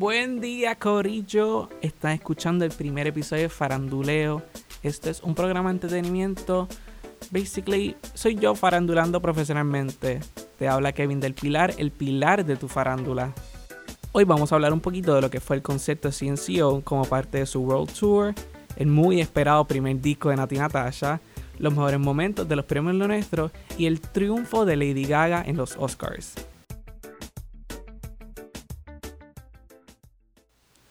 Buen 0.00 0.40
día, 0.40 0.76
Corillo. 0.76 1.68
Están 1.82 2.12
escuchando 2.12 2.64
el 2.64 2.70
primer 2.70 3.06
episodio 3.06 3.42
de 3.42 3.48
Faranduleo. 3.50 4.42
Este 4.82 5.10
es 5.10 5.22
un 5.22 5.34
programa 5.34 5.68
de 5.68 5.74
entretenimiento. 5.74 6.68
Basically, 7.30 7.94
soy 8.14 8.36
yo 8.36 8.54
farandulando 8.54 9.20
profesionalmente. 9.20 10.20
Te 10.58 10.68
habla 10.68 10.92
Kevin 10.92 11.20
del 11.20 11.34
Pilar, 11.34 11.74
el 11.76 11.90
pilar 11.90 12.46
de 12.46 12.56
tu 12.56 12.66
farándula. 12.66 13.34
Hoy 14.12 14.24
vamos 14.24 14.50
a 14.50 14.54
hablar 14.54 14.72
un 14.72 14.80
poquito 14.80 15.14
de 15.14 15.20
lo 15.20 15.28
que 15.28 15.38
fue 15.38 15.56
el 15.56 15.62
concierto 15.62 16.08
de 16.08 16.14
CNCO 16.14 16.80
como 16.82 17.04
parte 17.04 17.36
de 17.36 17.44
su 17.44 17.60
World 17.60 17.92
Tour, 17.92 18.34
el 18.76 18.86
muy 18.86 19.20
esperado 19.20 19.66
primer 19.66 20.00
disco 20.00 20.30
de 20.30 20.36
Nati 20.36 20.56
Natasha, 20.56 21.20
los 21.58 21.74
mejores 21.74 22.00
momentos 22.00 22.48
de 22.48 22.56
los 22.56 22.64
premios 22.64 22.94
Lo 22.94 23.06
Nuestro 23.06 23.50
y 23.76 23.84
el 23.84 24.00
triunfo 24.00 24.64
de 24.64 24.76
Lady 24.76 25.04
Gaga 25.04 25.42
en 25.46 25.58
los 25.58 25.76
Oscars. 25.76 26.36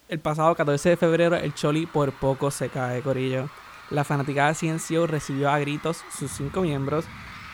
El 0.10 0.20
pasado 0.20 0.56
14 0.56 0.90
de 0.90 0.98
febrero 0.98 1.36
el 1.36 1.54
Choli 1.54 1.86
por 1.86 2.12
poco 2.12 2.50
se 2.50 2.70
cae, 2.70 3.04
Corillo. 3.04 3.48
La 3.92 4.04
fanaticada 4.04 4.56
CNCO 4.56 5.06
recibió 5.06 5.52
a 5.52 5.60
gritos 5.60 6.04
sus 6.12 6.32
cinco 6.32 6.62
miembros, 6.62 7.06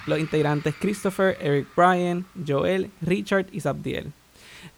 los 0.07 0.19
integrantes 0.19 0.73
Christopher, 0.79 1.37
Eric 1.41 1.67
Bryan, 1.75 2.25
Joel, 2.47 2.91
Richard 3.01 3.47
y 3.51 3.59
Zabdiel. 3.59 4.13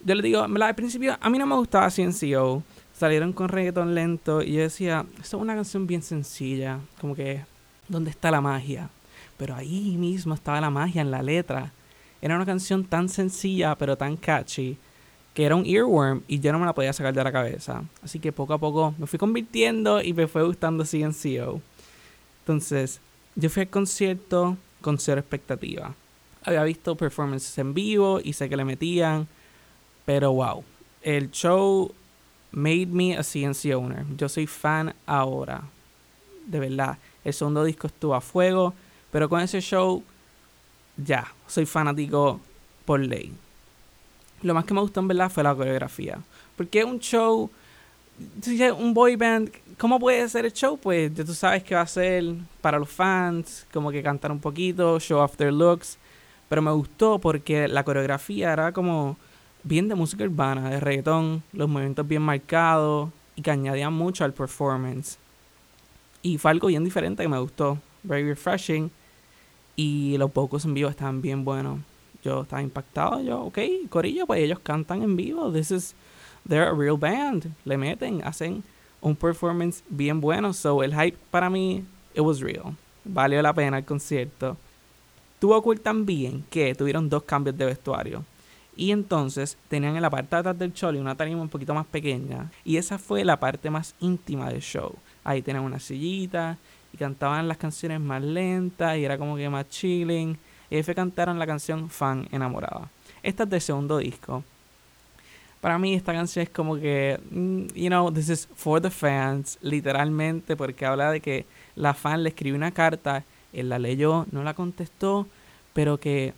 Yo 0.03 0.15
le 0.15 0.23
digo, 0.23 0.41
al 0.41 0.75
principio 0.75 1.17
a 1.21 1.29
mí 1.29 1.37
no 1.37 1.45
me 1.45 1.53
gustaba 1.53 1.91
CNCO, 1.91 2.63
salieron 2.93 3.31
con 3.31 3.47
reggaeton 3.47 3.93
lento 3.93 4.41
y 4.41 4.53
yo 4.53 4.61
decía, 4.61 5.05
esto 5.21 5.37
es 5.37 5.43
una 5.43 5.53
canción 5.53 5.85
bien 5.85 6.01
sencilla, 6.01 6.79
como 6.99 7.13
que, 7.13 7.45
¿dónde 7.87 8.09
está 8.09 8.31
la 8.31 8.41
magia? 8.41 8.89
Pero 9.37 9.53
ahí 9.53 9.97
mismo 9.97 10.33
estaba 10.33 10.59
la 10.59 10.71
magia 10.71 11.03
en 11.03 11.11
la 11.11 11.21
letra. 11.21 11.71
Era 12.23 12.37
una 12.37 12.45
canción 12.47 12.85
tan 12.85 13.07
sencilla 13.07 13.75
pero 13.75 13.95
tan 13.95 14.17
catchy 14.17 14.79
que 15.37 15.45
era 15.45 15.55
un 15.55 15.67
earworm 15.67 16.23
y 16.27 16.39
yo 16.39 16.51
no 16.51 16.57
me 16.57 16.65
la 16.65 16.73
podía 16.73 16.91
sacar 16.91 17.13
de 17.13 17.23
la 17.23 17.31
cabeza. 17.31 17.83
Así 18.01 18.17
que 18.17 18.31
poco 18.31 18.55
a 18.55 18.57
poco 18.57 18.95
me 18.97 19.05
fui 19.05 19.19
convirtiendo 19.19 20.01
y 20.01 20.11
me 20.11 20.27
fue 20.27 20.41
gustando 20.41 20.83
CNCO. 20.83 21.61
Entonces, 22.39 22.99
yo 23.35 23.47
fui 23.51 23.61
al 23.61 23.69
concierto 23.69 24.57
con 24.81 24.97
cero 24.97 25.19
expectativa. 25.21 25.93
Había 26.43 26.63
visto 26.63 26.95
performances 26.95 27.55
en 27.59 27.75
vivo 27.75 28.19
y 28.23 28.33
sé 28.33 28.49
que 28.49 28.57
le 28.57 28.65
metían, 28.65 29.27
pero 30.07 30.33
wow, 30.33 30.63
el 31.03 31.29
show 31.29 31.93
made 32.51 32.87
me 32.87 33.15
a 33.15 33.21
CNC 33.21 33.75
owner. 33.75 34.05
Yo 34.17 34.29
soy 34.29 34.47
fan 34.47 34.95
ahora. 35.05 35.61
De 36.47 36.59
verdad. 36.59 36.97
El 37.23 37.35
segundo 37.35 37.63
disco 37.63 37.85
estuvo 37.85 38.15
a 38.15 38.21
fuego. 38.21 38.73
Pero 39.11 39.29
con 39.29 39.39
ese 39.41 39.61
show, 39.61 40.03
ya, 40.97 41.31
soy 41.45 41.67
fanático 41.67 42.39
por 42.85 43.01
ley 43.01 43.35
lo 44.41 44.53
más 44.53 44.65
que 44.65 44.73
me 44.73 44.81
gustó 44.81 44.99
en 44.99 45.07
verdad 45.07 45.29
fue 45.29 45.43
la 45.43 45.55
coreografía. 45.55 46.19
Porque 46.55 46.83
un 46.83 46.99
show, 46.99 47.49
un 48.77 48.93
boy 48.93 49.15
band, 49.15 49.51
¿cómo 49.77 49.99
puede 49.99 50.27
ser 50.29 50.45
el 50.45 50.53
show? 50.53 50.77
Pues 50.77 51.13
ya 51.13 51.23
tú 51.23 51.33
sabes 51.33 51.63
que 51.63 51.75
va 51.75 51.81
a 51.81 51.87
ser 51.87 52.23
para 52.61 52.79
los 52.79 52.89
fans, 52.89 53.65
como 53.71 53.91
que 53.91 54.03
cantar 54.03 54.31
un 54.31 54.39
poquito, 54.39 54.99
show 54.99 55.19
off 55.19 55.37
their 55.37 55.53
looks. 55.53 55.97
Pero 56.49 56.61
me 56.61 56.71
gustó 56.71 57.19
porque 57.19 57.67
la 57.67 57.83
coreografía 57.83 58.53
era 58.53 58.71
como 58.71 59.17
bien 59.63 59.87
de 59.87 59.95
música 59.95 60.23
urbana, 60.23 60.69
de 60.69 60.79
reggaetón, 60.79 61.43
los 61.51 61.67
movimientos 61.67 62.07
bien 62.07 62.21
marcados 62.21 63.09
y 63.35 63.41
que 63.41 63.51
añadían 63.51 63.93
mucho 63.93 64.23
al 64.23 64.33
performance. 64.33 65.17
Y 66.21 66.37
fue 66.37 66.51
algo 66.51 66.67
bien 66.67 66.83
diferente 66.83 67.23
que 67.23 67.29
me 67.29 67.39
gustó, 67.39 67.77
very 68.03 68.23
refreshing. 68.23 68.89
Y 69.75 70.17
los 70.17 70.31
pocos 70.31 70.65
en 70.65 70.73
vivo 70.73 70.89
estaban 70.89 71.21
bien 71.21 71.45
buenos 71.45 71.79
yo 72.27 72.41
estaba 72.41 72.61
impactado. 72.61 73.21
Yo, 73.21 73.41
ok, 73.43 73.59
Corillo, 73.89 74.27
pues 74.27 74.41
ellos 74.41 74.59
cantan 74.59 75.01
en 75.01 75.15
vivo. 75.15 75.51
This 75.51 75.71
is, 75.71 75.95
they're 76.47 76.69
a 76.69 76.73
real 76.73 76.97
band. 76.97 77.51
Le 77.65 77.77
meten, 77.77 78.21
hacen 78.23 78.63
un 79.01 79.15
performance 79.15 79.83
bien 79.89 80.19
bueno. 80.19 80.53
So, 80.53 80.83
el 80.83 80.93
hype 80.93 81.17
para 81.31 81.49
mí, 81.49 81.85
it 82.13 82.21
was 82.21 82.39
real. 82.39 82.75
Valió 83.03 83.41
la 83.41 83.53
pena 83.53 83.77
el 83.77 83.85
concierto. 83.85 84.57
Tuvo 85.39 85.61
cool 85.61 85.79
también 85.79 86.43
que 86.49 86.73
tuvieron 86.75 87.09
dos 87.09 87.23
cambios 87.23 87.57
de 87.57 87.65
vestuario. 87.65 88.23
Y 88.75 88.91
entonces 88.91 89.57
tenían 89.69 89.95
en 89.95 90.01
la 90.01 90.09
parte 90.09 90.35
de 90.35 90.39
atrás 90.39 90.59
del 90.59 90.73
choli 90.73 90.99
una 90.99 91.15
tarima 91.15 91.41
un 91.41 91.49
poquito 91.49 91.73
más 91.73 91.85
pequeña. 91.85 92.51
Y 92.63 92.77
esa 92.77 92.97
fue 92.97 93.23
la 93.23 93.39
parte 93.39 93.69
más 93.69 93.95
íntima 93.99 94.49
del 94.49 94.61
show. 94.61 94.93
Ahí 95.23 95.41
tenían 95.41 95.63
una 95.63 95.79
sillita 95.79 96.57
y 96.93 96.97
cantaban 96.97 97.47
las 97.47 97.57
canciones 97.57 97.99
más 97.99 98.21
lentas 98.21 98.97
y 98.97 99.05
era 99.05 99.17
como 99.17 99.35
que 99.35 99.49
más 99.49 99.67
chilling. 99.69 100.37
Y 100.69 100.81
cantaron 100.83 101.39
la 101.39 101.47
canción 101.47 101.89
Fan 101.89 102.27
Enamorada. 102.31 102.89
Esta 103.23 103.43
es 103.43 103.49
del 103.49 103.61
segundo 103.61 103.97
disco. 103.97 104.43
Para 105.61 105.79
mí 105.79 105.95
esta 105.95 106.13
canción 106.13 106.43
es 106.43 106.49
como 106.49 106.75
que, 106.75 107.19
mm, 107.31 107.67
you 107.73 107.87
know, 107.87 108.11
this 108.11 108.29
is 108.29 108.47
for 108.55 108.81
the 108.81 108.91
fans, 108.91 109.57
literalmente, 109.61 110.55
porque 110.55 110.85
habla 110.85 111.11
de 111.11 111.19
que 111.19 111.45
la 111.75 111.93
fan 111.93 112.23
le 112.23 112.29
escribió 112.29 112.55
una 112.55 112.71
carta, 112.71 113.23
él 113.53 113.69
la 113.69 113.79
leyó, 113.79 114.25
no 114.31 114.43
la 114.43 114.53
contestó, 114.53 115.27
pero 115.73 115.99
que 115.99 116.33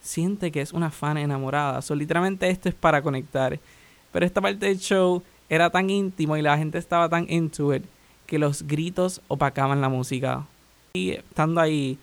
siente 0.00 0.50
que 0.50 0.60
es 0.60 0.72
una 0.72 0.90
fan 0.90 1.18
enamorada. 1.18 1.82
So, 1.82 1.94
literalmente 1.94 2.48
esto 2.48 2.68
es 2.68 2.74
para 2.74 3.02
conectar. 3.02 3.58
Pero 4.12 4.26
esta 4.26 4.40
parte 4.40 4.66
del 4.66 4.78
show 4.78 5.22
era 5.48 5.70
tan 5.70 5.90
íntimo 5.90 6.36
y 6.36 6.42
la 6.42 6.56
gente 6.58 6.78
estaba 6.78 7.08
tan 7.08 7.26
into 7.30 7.74
it 7.74 7.84
que 8.26 8.38
los 8.38 8.62
gritos 8.66 9.20
opacaban 9.28 9.80
la 9.80 9.88
música. 9.88 10.46
Y 10.94 11.10
estando 11.10 11.60
ahí, 11.60 11.98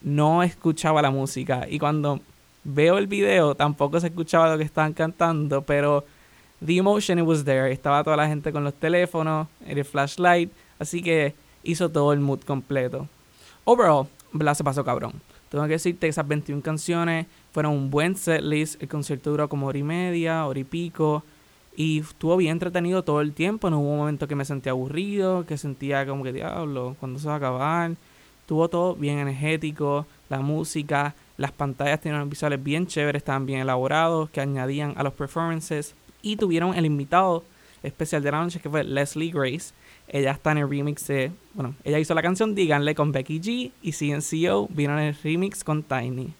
no 0.00 0.42
escuchaba 0.42 1.02
la 1.02 1.10
música. 1.10 1.66
Y 1.68 1.78
cuando 1.78 2.20
veo 2.64 2.98
el 2.98 3.06
video, 3.06 3.54
tampoco 3.54 4.00
se 4.00 4.08
escuchaba 4.08 4.50
lo 4.50 4.58
que 4.58 4.64
estaban 4.64 4.92
cantando, 4.92 5.62
pero 5.62 6.04
the 6.64 6.76
emotion 6.76 7.18
it 7.18 7.24
was 7.24 7.44
there. 7.44 7.70
Estaba 7.70 8.04
toda 8.04 8.16
la 8.16 8.28
gente 8.28 8.52
con 8.52 8.64
los 8.64 8.74
teléfonos, 8.74 9.48
el 9.66 9.84
flashlight, 9.84 10.50
así 10.78 11.02
que 11.02 11.34
hizo 11.62 11.88
todo 11.88 12.12
el 12.12 12.20
mood 12.20 12.40
completo. 12.40 13.08
Overall, 13.64 14.06
Bla 14.32 14.54
se 14.54 14.64
pasó 14.64 14.84
cabrón. 14.84 15.12
Tengo 15.48 15.64
que 15.64 15.72
decirte 15.72 16.00
que 16.00 16.08
esas 16.08 16.28
21 16.28 16.60
canciones 16.62 17.26
fueron 17.52 17.72
un 17.72 17.90
buen 17.90 18.16
setlist. 18.16 18.82
El 18.82 18.88
concierto 18.88 19.30
duró 19.30 19.48
como 19.48 19.66
hora 19.66 19.78
y 19.78 19.82
media, 19.82 20.46
hora 20.46 20.58
y 20.58 20.64
pico. 20.64 21.22
Y 21.74 22.00
estuvo 22.00 22.36
bien 22.36 22.52
entretenido 22.52 23.02
todo 23.02 23.22
el 23.22 23.32
tiempo. 23.32 23.70
No 23.70 23.80
hubo 23.80 23.92
un 23.92 23.98
momento 23.98 24.28
que 24.28 24.34
me 24.34 24.44
sentía 24.44 24.72
aburrido, 24.72 25.46
que 25.46 25.56
sentía 25.56 26.06
como 26.06 26.24
que 26.24 26.32
diablo, 26.32 26.96
cuando 27.00 27.18
se 27.18 27.28
va 27.28 27.34
a 27.34 27.36
acabar? 27.38 27.92
Tuvo 28.48 28.70
todo 28.70 28.94
bien 28.94 29.18
energético, 29.18 30.06
la 30.30 30.40
música, 30.40 31.14
las 31.36 31.52
pantallas 31.52 32.00
tenían 32.00 32.30
visuales 32.30 32.64
bien 32.64 32.86
chéveres, 32.86 33.20
estaban 33.20 33.44
bien 33.44 33.60
elaborados, 33.60 34.30
que 34.30 34.40
añadían 34.40 34.94
a 34.96 35.02
los 35.02 35.12
performances. 35.12 35.94
Y 36.22 36.36
tuvieron 36.36 36.74
el 36.74 36.86
invitado 36.86 37.44
especial 37.82 38.22
de 38.22 38.30
la 38.30 38.42
noche 38.42 38.58
que 38.58 38.70
fue 38.70 38.84
Leslie 38.84 39.32
Grace. 39.32 39.74
Ella 40.08 40.30
está 40.30 40.52
en 40.52 40.58
el 40.58 40.70
remix 40.70 41.06
de, 41.08 41.30
bueno, 41.52 41.74
ella 41.84 41.98
hizo 41.98 42.14
la 42.14 42.22
canción 42.22 42.54
Díganle 42.54 42.94
con 42.94 43.12
Becky 43.12 43.38
G 43.38 43.70
y 43.82 43.92
CNCO 43.92 44.68
vino 44.70 44.98
en 44.98 45.08
el 45.08 45.16
remix 45.22 45.62
con 45.62 45.82
Tiny. 45.82 46.32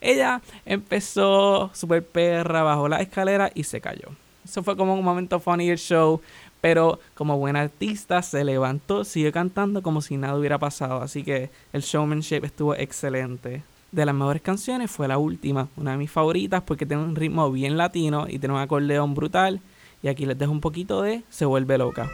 Ella 0.00 0.40
empezó 0.64 1.68
super 1.74 2.06
perra, 2.06 2.62
bajó 2.62 2.86
la 2.86 3.00
escalera 3.00 3.50
y 3.52 3.64
se 3.64 3.80
cayó. 3.80 4.10
Eso 4.44 4.62
fue 4.62 4.76
como 4.76 4.94
un 4.94 5.04
momento 5.04 5.40
funny 5.40 5.68
del 5.68 5.78
show. 5.78 6.20
Pero 6.64 6.98
como 7.12 7.36
buena 7.36 7.60
artista 7.60 8.22
se 8.22 8.42
levantó, 8.42 9.04
siguió 9.04 9.30
cantando 9.32 9.82
como 9.82 10.00
si 10.00 10.16
nada 10.16 10.38
hubiera 10.38 10.58
pasado. 10.58 11.02
Así 11.02 11.22
que 11.22 11.50
el 11.74 11.82
showmanship 11.82 12.42
estuvo 12.42 12.74
excelente. 12.74 13.62
De 13.92 14.06
las 14.06 14.14
mejores 14.14 14.40
canciones 14.40 14.90
fue 14.90 15.06
la 15.06 15.18
última, 15.18 15.68
una 15.76 15.90
de 15.90 15.98
mis 15.98 16.10
favoritas 16.10 16.62
porque 16.62 16.86
tiene 16.86 17.02
un 17.02 17.16
ritmo 17.16 17.52
bien 17.52 17.76
latino 17.76 18.24
y 18.26 18.38
tiene 18.38 18.54
un 18.54 18.60
acordeón 18.62 19.14
brutal. 19.14 19.60
Y 20.02 20.08
aquí 20.08 20.24
les 20.24 20.38
dejo 20.38 20.52
un 20.52 20.62
poquito 20.62 21.02
de 21.02 21.22
Se 21.28 21.44
vuelve 21.44 21.76
loca. 21.76 22.08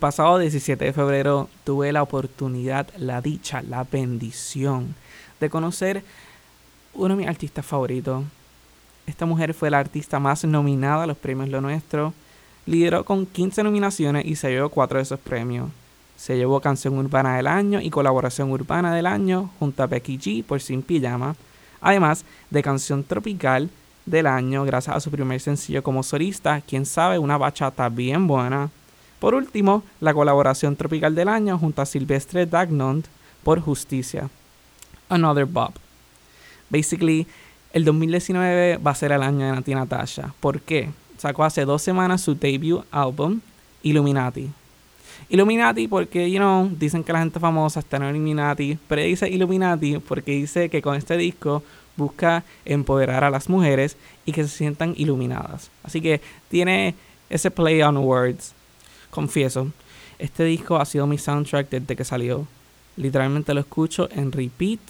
Pasado 0.00 0.38
17 0.38 0.86
de 0.86 0.92
febrero 0.92 1.48
tuve 1.62 1.92
la 1.92 2.02
oportunidad, 2.02 2.88
la 2.96 3.20
dicha, 3.20 3.62
la 3.62 3.84
bendición 3.84 4.96
de 5.38 5.50
conocer 5.50 6.02
uno 6.94 7.14
de 7.14 7.18
mis 7.18 7.28
artistas 7.28 7.64
favoritos. 7.64 8.24
Esta 9.06 9.26
mujer 9.26 9.54
fue 9.54 9.70
la 9.70 9.78
artista 9.78 10.18
más 10.18 10.44
nominada 10.44 11.04
a 11.04 11.06
los 11.06 11.16
premios 11.16 11.50
Lo 11.50 11.60
Nuestro. 11.60 12.14
Lideró 12.66 13.04
con 13.04 13.26
15 13.26 13.62
nominaciones 13.62 14.24
y 14.24 14.36
se 14.36 14.50
llevó 14.50 14.70
4 14.70 14.98
de 14.98 15.02
esos 15.02 15.20
premios. 15.20 15.68
Se 16.16 16.36
llevó 16.36 16.60
Canción 16.60 16.98
Urbana 16.98 17.36
del 17.36 17.46
Año 17.46 17.80
y 17.80 17.90
Colaboración 17.90 18.50
Urbana 18.50 18.94
del 18.94 19.06
Año 19.06 19.50
junto 19.58 19.82
a 19.82 19.86
Becky 19.86 20.18
G 20.18 20.44
por 20.44 20.60
Sin 20.60 20.82
Pijama. 20.82 21.36
Además 21.80 22.24
de 22.50 22.62
Canción 22.62 23.04
Tropical 23.04 23.70
del 24.06 24.26
Año 24.26 24.64
gracias 24.64 24.96
a 24.96 25.00
su 25.00 25.10
primer 25.10 25.40
sencillo 25.40 25.82
como 25.82 26.02
solista, 26.02 26.60
Quién 26.62 26.86
sabe, 26.86 27.18
una 27.18 27.38
bachata 27.38 27.88
bien 27.88 28.26
buena 28.26 28.70
por 29.20 29.34
último, 29.34 29.84
la 30.00 30.14
colaboración 30.14 30.76
tropical 30.76 31.14
del 31.14 31.28
año 31.28 31.58
junto 31.58 31.82
a 31.82 31.86
Silvestre 31.86 32.46
Dagnond 32.46 33.04
por 33.44 33.60
Justicia. 33.60 34.28
Another 35.08 35.44
Bob. 35.44 35.72
Basically, 36.70 37.26
el 37.72 37.84
2019 37.84 38.78
va 38.78 38.90
a 38.92 38.94
ser 38.94 39.12
el 39.12 39.22
año 39.22 39.46
de 39.46 39.52
Nati 39.52 39.74
Natasha. 39.74 40.32
¿Por 40.40 40.60
qué? 40.60 40.88
Sacó 41.18 41.44
hace 41.44 41.64
dos 41.64 41.82
semanas 41.82 42.22
su 42.22 42.34
debut 42.34 42.84
álbum 42.90 43.40
Illuminati. 43.82 44.50
Illuminati 45.28 45.86
porque, 45.86 46.30
you 46.30 46.38
know, 46.38 46.68
dicen 46.78 47.04
que 47.04 47.12
la 47.12 47.20
gente 47.20 47.38
famosa 47.38 47.80
está 47.80 47.98
en 47.98 48.04
Illuminati, 48.04 48.78
pero 48.88 49.02
dice 49.02 49.28
Illuminati 49.28 49.98
porque 49.98 50.32
dice 50.32 50.68
que 50.70 50.80
con 50.80 50.96
este 50.96 51.16
disco 51.16 51.62
busca 51.96 52.42
empoderar 52.64 53.22
a 53.24 53.30
las 53.30 53.48
mujeres 53.48 53.96
y 54.24 54.32
que 54.32 54.44
se 54.44 54.56
sientan 54.56 54.94
iluminadas. 54.96 55.70
Así 55.82 56.00
que 56.00 56.20
tiene 56.48 56.94
ese 57.28 57.50
play 57.50 57.82
on 57.82 57.98
words. 57.98 58.54
Confieso, 59.10 59.68
este 60.18 60.44
disco 60.44 60.76
ha 60.76 60.84
sido 60.84 61.06
mi 61.06 61.18
soundtrack 61.18 61.68
desde 61.70 61.96
que 61.96 62.04
salió. 62.04 62.46
Literalmente 62.96 63.54
lo 63.54 63.60
escucho 63.60 64.08
en 64.12 64.32
repeat 64.32 64.80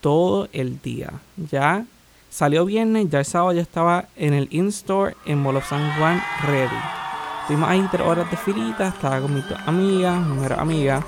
todo 0.00 0.48
el 0.52 0.80
día. 0.80 1.12
Ya 1.50 1.84
salió 2.30 2.64
viernes, 2.64 3.10
ya 3.10 3.18
el 3.18 3.24
sábado 3.24 3.52
ya 3.52 3.62
estaba 3.62 4.06
en 4.16 4.34
el 4.34 4.48
in-store 4.50 5.16
en 5.26 5.40
Molo 5.40 5.60
San 5.62 5.96
Juan 5.98 6.22
ready. 6.46 6.76
Estuvimos 7.42 7.68
ahí 7.68 7.86
tres 7.90 8.06
horas 8.06 8.30
de 8.30 8.36
filita, 8.36 8.88
estaba 8.88 9.20
con 9.20 9.34
mis 9.34 9.44
amigas, 9.66 10.24
mi 10.24 10.34
mejor 10.34 10.52
amiga. 10.54 11.04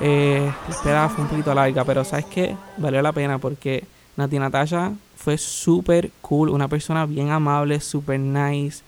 Eh, 0.00 0.50
la 0.84 1.08
fue 1.08 1.24
un 1.24 1.30
poquito 1.30 1.54
larga, 1.54 1.84
pero 1.84 2.04
¿sabes 2.04 2.24
qué? 2.26 2.56
Valió 2.78 3.00
la 3.02 3.12
pena 3.12 3.38
porque 3.38 3.84
Nati 4.16 4.38
Natasha 4.38 4.92
fue 5.16 5.38
súper 5.38 6.10
cool, 6.22 6.48
una 6.48 6.68
persona 6.68 7.06
bien 7.06 7.30
amable, 7.30 7.80
súper 7.80 8.18
nice. 8.18 8.82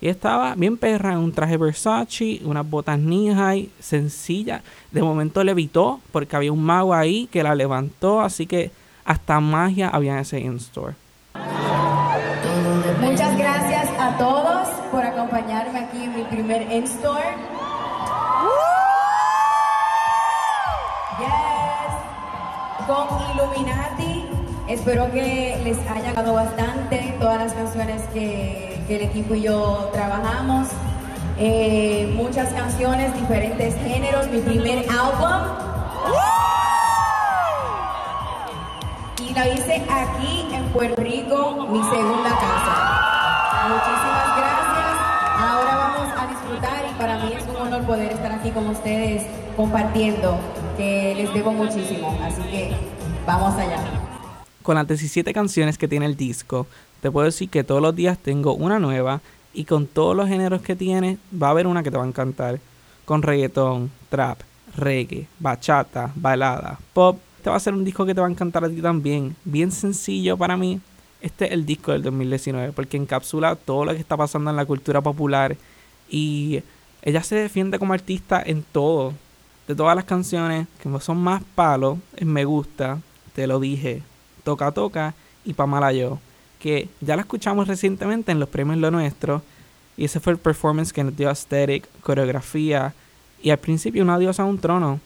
Y 0.00 0.08
estaba 0.08 0.54
bien 0.54 0.76
perra 0.76 1.12
en 1.12 1.18
un 1.18 1.32
traje 1.32 1.56
Versace, 1.56 2.40
unas 2.44 2.68
botas 2.68 2.98
knee 2.98 3.70
sencilla. 3.80 4.62
De 4.90 5.02
momento 5.02 5.42
levitó 5.42 6.00
porque 6.12 6.36
había 6.36 6.52
un 6.52 6.62
mago 6.62 6.92
ahí 6.94 7.28
que 7.32 7.42
la 7.42 7.54
levantó, 7.54 8.20
así 8.20 8.46
que 8.46 8.70
hasta 9.04 9.40
magia 9.40 9.88
había 9.88 10.14
en 10.14 10.18
ese 10.18 10.40
in-store. 10.40 10.94
Muchas 13.00 13.38
gracias 13.38 13.88
a 13.98 14.16
todos 14.18 14.68
por 14.90 15.02
acompañarme 15.02 15.78
aquí 15.78 16.04
en 16.04 16.16
mi 16.16 16.24
primer 16.24 16.62
in-store. 16.70 17.36
Yes. 21.18 22.86
Con 22.86 23.08
Illuminati. 23.32 24.24
Espero 24.68 25.10
que 25.12 25.58
les 25.64 25.78
haya 25.88 26.06
gustado 26.08 26.34
bastante 26.34 27.16
todas 27.20 27.38
las 27.38 27.52
canciones 27.52 28.02
que 28.12 28.75
que 28.86 28.96
el 28.96 29.02
equipo 29.02 29.34
y 29.34 29.42
yo 29.42 29.90
trabajamos. 29.92 30.68
Eh, 31.38 32.10
muchas 32.14 32.52
canciones, 32.52 33.14
diferentes 33.14 33.74
géneros, 33.76 34.30
mi 34.30 34.38
primer 34.38 34.86
álbum. 34.88 35.52
Y 39.22 39.34
la 39.34 39.48
hice 39.48 39.84
aquí 39.90 40.46
en 40.52 40.64
Puerto 40.68 41.02
Rico, 41.02 41.66
mi 41.70 41.82
segunda 41.82 42.30
casa. 42.30 43.68
Muchísimas 43.68 44.36
gracias. 44.38 44.96
Ahora 45.38 45.76
vamos 45.76 46.08
a 46.16 46.26
disfrutar 46.28 46.84
y 46.90 46.98
para 46.98 47.18
mí 47.18 47.32
es 47.36 47.44
un 47.48 47.56
honor 47.56 47.82
poder 47.82 48.12
estar 48.12 48.32
aquí 48.32 48.50
con 48.50 48.68
ustedes 48.68 49.24
compartiendo, 49.56 50.38
que 50.76 51.14
les 51.16 51.34
debo 51.34 51.52
muchísimo. 51.52 52.16
Así 52.22 52.42
que 52.42 52.72
vamos 53.26 53.54
allá. 53.56 53.82
Con 54.62 54.76
las 54.76 54.86
17 54.86 55.32
canciones 55.32 55.76
que 55.76 55.86
tiene 55.86 56.06
el 56.06 56.16
disco, 56.16 56.66
te 57.06 57.10
puedo 57.12 57.26
decir 57.26 57.48
que 57.48 57.62
todos 57.62 57.80
los 57.80 57.94
días 57.94 58.18
tengo 58.18 58.54
una 58.54 58.80
nueva 58.80 59.20
y 59.54 59.64
con 59.64 59.86
todos 59.86 60.16
los 60.16 60.26
géneros 60.26 60.60
que 60.60 60.74
tiene 60.74 61.18
va 61.40 61.46
a 61.46 61.50
haber 61.50 61.68
una 61.68 61.84
que 61.84 61.90
te 61.92 61.96
va 61.96 62.02
a 62.02 62.08
encantar. 62.08 62.58
Con 63.04 63.22
reggaetón, 63.22 63.92
trap, 64.08 64.40
reggae, 64.76 65.28
bachata, 65.38 66.10
balada, 66.16 66.80
pop. 66.92 67.20
Este 67.36 67.48
va 67.48 67.54
a 67.54 67.60
ser 67.60 67.74
un 67.74 67.84
disco 67.84 68.04
que 68.04 68.12
te 68.12 68.20
va 68.20 68.26
a 68.26 68.30
encantar 68.30 68.64
a 68.64 68.68
ti 68.68 68.82
también. 68.82 69.36
Bien 69.44 69.70
sencillo 69.70 70.36
para 70.36 70.56
mí. 70.56 70.80
Este 71.20 71.44
es 71.44 71.52
el 71.52 71.64
disco 71.64 71.92
del 71.92 72.02
2019 72.02 72.72
porque 72.72 72.96
encapsula 72.96 73.54
todo 73.54 73.84
lo 73.84 73.92
que 73.92 74.00
está 74.00 74.16
pasando 74.16 74.50
en 74.50 74.56
la 74.56 74.66
cultura 74.66 75.00
popular 75.00 75.56
y 76.10 76.60
ella 77.02 77.22
se 77.22 77.36
defiende 77.36 77.78
como 77.78 77.92
artista 77.92 78.42
en 78.44 78.64
todo. 78.64 79.12
De 79.68 79.76
todas 79.76 79.94
las 79.94 80.06
canciones 80.06 80.66
que 80.82 80.88
son 80.98 81.18
más 81.18 81.44
palos, 81.54 81.98
me 82.20 82.44
gusta, 82.44 83.00
te 83.32 83.46
lo 83.46 83.60
dije, 83.60 84.02
toca 84.42 84.72
toca 84.72 85.14
y 85.44 85.52
pa' 85.52 85.66
mala 85.66 85.92
yo 85.92 86.18
que 86.66 86.88
ya 87.00 87.14
la 87.14 87.22
escuchamos 87.22 87.68
recientemente 87.68 88.32
en 88.32 88.40
los 88.40 88.48
premios 88.48 88.78
Lo 88.78 88.90
Nuestro. 88.90 89.40
Y 89.96 90.06
ese 90.06 90.18
fue 90.18 90.32
el 90.32 90.38
performance 90.40 90.92
que 90.92 91.04
nos 91.04 91.16
dio 91.16 91.28
aesthetic, 91.28 91.88
coreografía 92.00 92.92
y 93.40 93.50
al 93.50 93.58
principio 93.58 94.02
una 94.02 94.18
diosa 94.18 94.42
a 94.42 94.46
un 94.46 94.58
trono. 94.58 94.98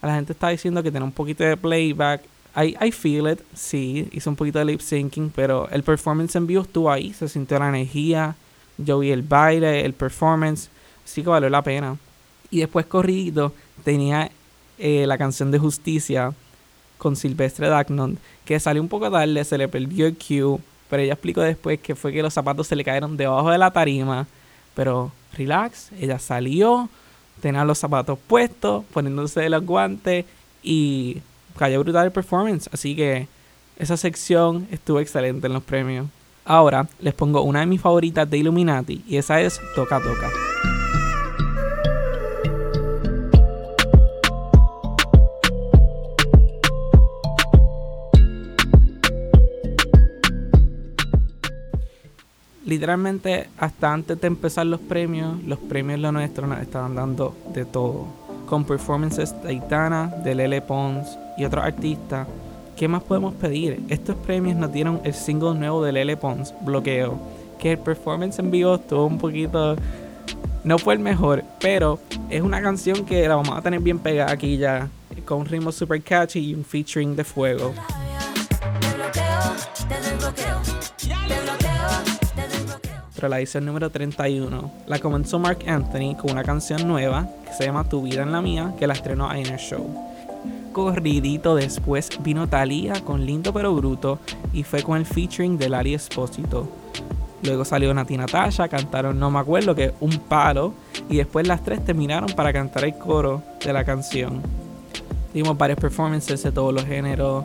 A 0.00 0.06
la 0.06 0.14
gente 0.14 0.32
está 0.32 0.50
diciendo 0.50 0.80
que 0.80 0.92
tiene 0.92 1.04
un 1.04 1.10
poquito 1.10 1.42
de 1.42 1.56
playback. 1.56 2.22
I, 2.56 2.92
feel 2.92 3.32
it, 3.32 3.40
sí, 3.52 4.08
hizo 4.12 4.30
un 4.30 4.36
poquito 4.36 4.60
de 4.60 4.66
lip 4.66 4.80
syncing, 4.80 5.32
pero 5.34 5.68
el 5.70 5.82
performance 5.82 6.36
en 6.36 6.46
vivo 6.46 6.62
estuvo 6.62 6.88
ahí, 6.88 7.12
se 7.12 7.28
sintió 7.28 7.58
la 7.58 7.68
energía. 7.68 8.36
Yo 8.76 9.00
vi 9.00 9.10
el 9.10 9.22
baile, 9.22 9.84
el 9.84 9.94
performance, 9.94 10.70
sí 11.04 11.24
que 11.24 11.30
valió 11.30 11.50
la 11.50 11.62
pena. 11.62 11.96
Y 12.48 12.60
después 12.60 12.86
corrido 12.86 13.52
tenía 13.82 14.30
eh, 14.78 15.04
la 15.04 15.18
canción 15.18 15.50
de 15.50 15.58
Justicia 15.58 16.32
con 16.96 17.16
Silvestre 17.16 17.68
Dagnon, 17.68 18.18
que 18.44 18.60
salió 18.60 18.80
un 18.80 18.88
poco 18.88 19.10
tarde, 19.10 19.44
se 19.44 19.58
le 19.58 19.66
perdió 19.66 20.06
el 20.06 20.16
cue 20.16 20.60
pero 20.88 21.02
ella 21.02 21.14
explicó 21.14 21.40
después 21.40 21.78
que 21.80 21.94
fue 21.94 22.12
que 22.12 22.22
los 22.22 22.34
zapatos 22.34 22.66
se 22.66 22.76
le 22.76 22.84
cayeron 22.84 23.16
debajo 23.16 23.50
de 23.50 23.58
la 23.58 23.70
tarima. 23.70 24.26
Pero 24.74 25.12
relax, 25.36 25.90
ella 25.98 26.18
salió, 26.18 26.88
tenía 27.40 27.64
los 27.64 27.78
zapatos 27.78 28.18
puestos, 28.26 28.84
poniéndose 28.92 29.48
los 29.48 29.64
guantes 29.64 30.24
y 30.62 31.18
cayó 31.56 31.80
brutal 31.80 32.06
el 32.06 32.12
performance. 32.12 32.68
Así 32.72 32.94
que 32.96 33.28
esa 33.76 33.96
sección 33.96 34.66
estuvo 34.70 35.00
excelente 35.00 35.46
en 35.46 35.52
los 35.52 35.62
premios. 35.62 36.06
Ahora 36.44 36.88
les 37.00 37.14
pongo 37.14 37.42
una 37.42 37.60
de 37.60 37.66
mis 37.66 37.80
favoritas 37.80 38.28
de 38.28 38.38
Illuminati 38.38 39.04
y 39.06 39.16
esa 39.16 39.40
es 39.40 39.60
Toca 39.74 40.00
Toca. 40.00 40.57
Literalmente 52.68 53.48
hasta 53.56 53.94
antes 53.94 54.20
de 54.20 54.26
empezar 54.26 54.66
los 54.66 54.78
premios, 54.78 55.42
los 55.44 55.58
premios 55.58 56.00
lo 56.00 56.12
nuestro 56.12 56.46
nos 56.46 56.60
estaban 56.60 56.94
dando 56.94 57.34
de 57.54 57.64
todo. 57.64 58.06
Con 58.46 58.64
performances 58.64 59.34
de 59.42 59.48
Aitana, 59.48 60.08
de 60.22 60.34
Lele 60.34 60.60
Pons 60.60 61.18
y 61.38 61.46
otros 61.46 61.64
artistas. 61.64 62.28
¿Qué 62.76 62.86
más 62.86 63.02
podemos 63.02 63.34
pedir? 63.34 63.82
Estos 63.88 64.16
premios 64.16 64.56
nos 64.56 64.70
dieron 64.70 65.00
el 65.04 65.14
single 65.14 65.54
nuevo 65.54 65.82
de 65.82 65.92
Lele 65.92 66.18
Pons, 66.18 66.54
Bloqueo. 66.60 67.18
Que 67.58 67.72
el 67.72 67.78
performance 67.78 68.38
en 68.38 68.50
vivo 68.50 68.74
estuvo 68.74 69.06
un 69.06 69.18
poquito. 69.18 69.74
No 70.62 70.78
fue 70.78 70.92
el 70.92 71.00
mejor, 71.00 71.44
pero 71.60 71.98
es 72.28 72.42
una 72.42 72.60
canción 72.60 73.06
que 73.06 73.26
la 73.26 73.36
vamos 73.36 73.56
a 73.56 73.62
tener 73.62 73.80
bien 73.80 73.98
pegada 73.98 74.30
aquí 74.30 74.58
ya. 74.58 74.88
Con 75.24 75.40
un 75.40 75.46
ritmo 75.46 75.72
super 75.72 76.02
catchy 76.02 76.50
y 76.50 76.54
un 76.54 76.64
featuring 76.64 77.16
de 77.16 77.24
fuego. 77.24 77.72
La 83.26 83.38
edición 83.38 83.64
número 83.64 83.90
31. 83.90 84.70
La 84.86 85.00
comenzó 85.00 85.40
Mark 85.40 85.58
Anthony 85.66 86.14
con 86.16 86.30
una 86.30 86.44
canción 86.44 86.86
nueva 86.86 87.28
que 87.44 87.52
se 87.52 87.64
llama 87.64 87.88
Tu 87.88 88.02
vida 88.02 88.22
en 88.22 88.30
la 88.30 88.40
mía, 88.40 88.74
que 88.78 88.86
la 88.86 88.92
estrenó 88.92 89.32
en 89.32 89.46
el 89.46 89.58
show. 89.58 89.84
Corridito 90.72 91.56
después 91.56 92.10
vino 92.20 92.46
Thalía 92.46 93.02
con 93.04 93.26
Lindo 93.26 93.52
pero 93.52 93.74
Bruto 93.74 94.20
y 94.52 94.62
fue 94.62 94.82
con 94.84 94.98
el 94.98 95.06
featuring 95.06 95.58
de 95.58 95.68
Lali 95.68 95.94
Espósito. 95.94 96.68
Luego 97.42 97.64
salió 97.64 97.92
Nati 97.92 98.16
Natasha, 98.16 98.68
cantaron 98.68 99.18
No 99.18 99.30
me 99.30 99.40
acuerdo 99.40 99.74
que 99.74 99.94
un 100.00 100.18
palo 100.18 100.74
y 101.08 101.16
después 101.16 101.48
las 101.48 101.64
tres 101.64 101.84
terminaron 101.84 102.30
para 102.36 102.52
cantar 102.52 102.84
el 102.84 102.94
coro 102.94 103.42
de 103.64 103.72
la 103.72 103.84
canción. 103.84 104.42
Tuvimos 105.32 105.58
varios 105.58 105.78
performances 105.80 106.42
de 106.42 106.52
todos 106.52 106.72
los 106.72 106.84
géneros, 106.84 107.44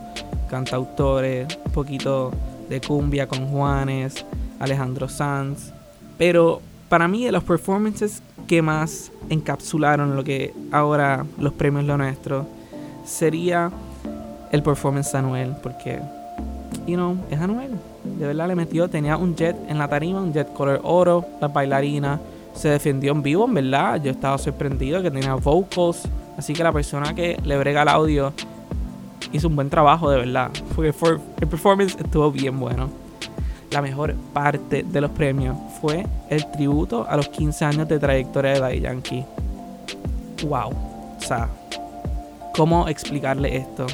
cantautores, 0.49 1.47
un 1.65 1.71
poquito 1.71 2.31
de 2.69 2.81
cumbia 2.81 3.27
con 3.27 3.47
Juanes, 3.47 4.25
Alejandro 4.63 5.09
Sanz. 5.09 5.71
Pero 6.17 6.61
para 6.89 7.07
mí 7.07 7.25
de 7.25 7.31
los 7.31 7.43
performances 7.43 8.21
que 8.47 8.61
más 8.61 9.11
encapsularon 9.29 10.15
lo 10.15 10.23
que 10.23 10.53
ahora 10.71 11.25
los 11.39 11.53
premios 11.53 11.85
lo 11.85 11.97
nuestro 11.97 12.45
sería 13.05 13.71
el 14.51 14.61
performance 14.61 15.11
de 15.11 15.17
Anuel, 15.17 15.55
porque, 15.61 15.99
you 16.85 16.95
know, 16.95 17.17
es 17.29 17.39
Anuel. 17.39 17.71
De 18.03 18.27
verdad 18.27 18.47
le 18.47 18.55
metió, 18.55 18.87
tenía 18.89 19.17
un 19.17 19.35
jet 19.35 19.55
en 19.67 19.79
la 19.79 19.87
tarima, 19.87 20.21
un 20.21 20.33
jet 20.33 20.53
color 20.53 20.79
oro, 20.83 21.25
la 21.41 21.47
bailarina 21.47 22.19
se 22.53 22.69
defendió 22.69 23.11
en 23.13 23.23
vivo, 23.23 23.45
en 23.45 23.55
verdad. 23.55 24.01
Yo 24.03 24.11
estaba 24.11 24.37
sorprendido 24.37 25.01
que 25.01 25.09
tenía 25.09 25.33
vocals, 25.33 26.07
así 26.37 26.53
que 26.53 26.63
la 26.63 26.71
persona 26.71 27.15
que 27.15 27.39
le 27.43 27.57
brega 27.57 27.81
el 27.81 27.89
audio 27.89 28.31
hizo 29.31 29.47
un 29.47 29.55
buen 29.55 29.69
trabajo, 29.69 30.09
de 30.11 30.17
verdad. 30.17 30.51
Porque 30.75 30.93
el 31.41 31.47
performance 31.47 31.97
estuvo 31.99 32.31
bien 32.31 32.59
bueno 32.59 33.02
la 33.73 33.81
mejor 33.81 34.13
parte 34.33 34.83
de 34.83 35.01
los 35.01 35.09
premios 35.11 35.57
fue 35.81 36.05
el 36.29 36.49
tributo 36.51 37.07
a 37.09 37.17
los 37.17 37.27
15 37.29 37.65
años 37.65 37.87
de 37.87 37.99
trayectoria 37.99 38.53
de 38.53 38.59
Daddy 38.59 38.79
Yankee. 38.81 39.25
¡Wow! 40.47 40.69
O 40.69 41.21
sea, 41.21 41.49
¿cómo 42.55 42.87
explicarle 42.87 43.57
esto? 43.57 43.87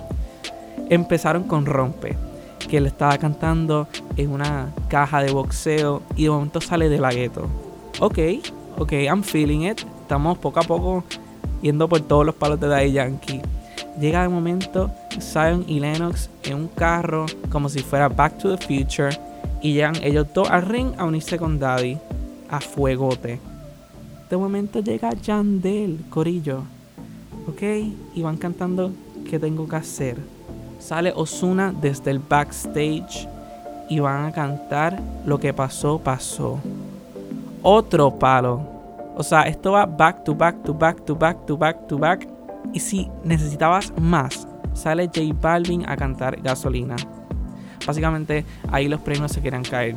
Empezaron 0.89 1.43
con 1.43 1.65
Rompe, 1.65 2.17
que 2.67 2.77
él 2.77 2.88
estaba 2.88 3.17
cantando 3.17 3.88
en 4.17 4.31
una 4.31 4.74
caja 4.89 5.21
de 5.24 5.31
boxeo 5.31 6.01
y 6.17 6.24
de 6.24 6.29
momento 6.29 6.59
sale 6.59 6.89
de 6.89 7.00
la 7.00 7.12
gueto. 7.12 7.48
Ok, 8.01 8.19
ok, 8.77 8.91
I'm 8.91 9.24
feeling 9.24 9.62
it. 9.62 9.81
estamos 10.01 10.38
poco 10.39 10.59
a 10.59 10.63
poco 10.63 11.03
yendo 11.62 11.88
por 11.88 12.01
todos 12.01 12.25
los 12.25 12.36
palos 12.36 12.59
de 12.59 12.67
Daddy 12.67 12.91
Yankee. 12.91 13.41
Llega 13.98 14.24
de 14.24 14.29
momento 14.29 14.91
Zion 15.21 15.63
y 15.67 15.79
Lennox 15.79 16.29
en 16.43 16.55
un 16.55 16.67
carro 16.67 17.27
como 17.50 17.69
si 17.69 17.79
fuera 17.79 18.09
Back 18.09 18.39
to 18.39 18.57
the 18.57 18.65
Future 18.65 19.28
y 19.61 19.73
llegan 19.73 19.95
ellos 20.03 20.27
dos 20.33 20.49
al 20.49 20.63
ring 20.63 20.93
a 20.97 21.05
unirse 21.05 21.37
con 21.37 21.59
Daddy 21.59 21.97
a 22.49 22.59
fuegote. 22.59 23.39
De 24.29 24.37
momento 24.37 24.79
llega 24.79 25.13
Yandel, 25.13 26.05
Corillo. 26.09 26.63
¿Ok? 27.47 27.61
Y 28.15 28.21
van 28.21 28.37
cantando 28.37 28.91
¿Qué 29.29 29.37
tengo 29.37 29.67
que 29.67 29.75
hacer? 29.75 30.17
Sale 30.79 31.13
Osuna 31.15 31.71
desde 31.71 32.09
el 32.09 32.17
backstage 32.17 33.27
y 33.89 33.99
van 33.99 34.25
a 34.25 34.31
cantar 34.31 34.99
Lo 35.23 35.39
que 35.39 35.53
pasó, 35.53 35.99
pasó. 35.99 36.59
Otro 37.61 38.17
palo. 38.17 38.61
O 39.15 39.21
sea, 39.21 39.43
esto 39.43 39.73
va 39.73 39.85
back 39.85 40.23
to 40.23 40.33
back 40.33 40.63
to 40.63 40.73
back 40.73 41.05
to 41.05 41.15
back 41.15 41.45
to 41.45 41.57
back 41.57 41.87
to 41.87 41.97
back. 41.97 42.27
Y 42.73 42.79
si 42.79 43.07
necesitabas 43.23 43.93
más, 44.01 44.47
sale 44.73 45.05
J 45.07 45.21
Balvin 45.39 45.87
a 45.87 45.95
cantar 45.95 46.41
gasolina. 46.41 46.95
Básicamente 47.89 48.46
ahí 48.72 48.88
los 48.88 49.01
premios 49.01 49.31
se 49.31 49.41
querían 49.41 49.63
caer. 49.63 49.96